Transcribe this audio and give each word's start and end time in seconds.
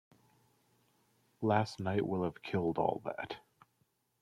Last 1.43 1.79
night 1.79 2.07
will 2.07 2.23
have 2.23 2.41
killed 2.41 2.79
all 2.79 3.03
that. 3.05 3.35